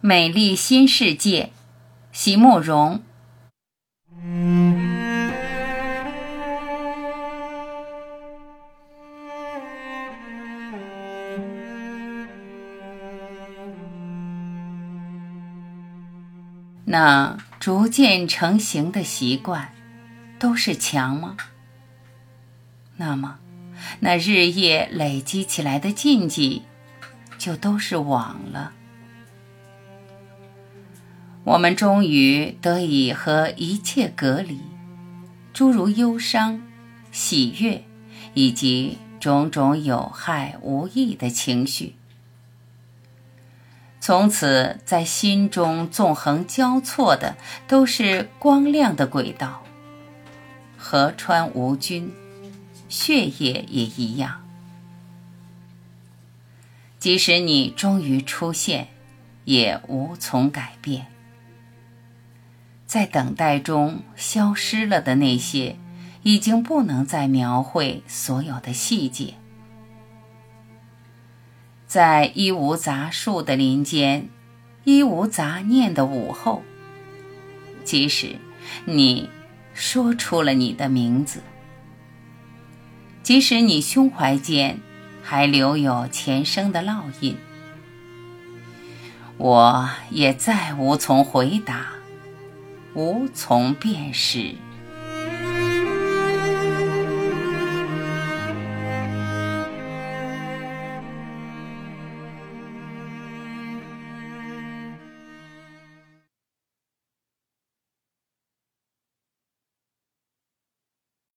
[0.00, 1.50] 美丽新世界，
[2.12, 3.02] 席慕容。
[16.84, 19.74] 那逐渐成型的习惯，
[20.38, 21.36] 都是墙吗？
[22.96, 23.40] 那么，
[23.98, 26.62] 那日夜累积起来的禁忌，
[27.36, 28.72] 就都是网了。
[31.44, 34.60] 我们终于得以和一切隔离，
[35.52, 36.60] 诸如忧伤、
[37.10, 37.84] 喜悦，
[38.34, 41.94] 以及种种有害无益的情绪。
[44.00, 49.62] 从此，在心中纵横交错的都是光亮的轨道。
[50.76, 52.12] 河川无菌，
[52.88, 54.42] 血液也一样。
[56.98, 58.88] 即使你终于出现，
[59.44, 61.06] 也无从改变。
[62.88, 65.76] 在等待中消失了的那些，
[66.22, 69.34] 已经不能再描绘所有的细节。
[71.86, 74.30] 在一无杂树的林间，
[74.84, 76.62] 一无杂念的午后，
[77.84, 78.36] 即使
[78.86, 79.28] 你
[79.74, 81.42] 说出了你的名字，
[83.22, 84.80] 即使你胸怀间
[85.22, 87.36] 还留有前生的烙印，
[89.36, 91.88] 我也再无从回答，
[92.98, 94.56] 无从辨识。